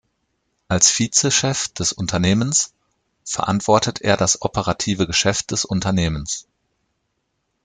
[0.67, 2.73] Als Vize-Chef des Unternehmens
[3.23, 6.47] verantwortet er das operative Geschäfts des Unternehmens.